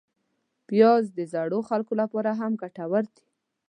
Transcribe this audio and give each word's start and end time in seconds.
پیاز 0.67 1.03
د 1.17 1.19
زړو 1.33 1.59
خلکو 1.69 1.93
لپاره 2.01 2.31
هم 2.39 2.51
ګټور 2.61 3.03
دی 3.15 3.25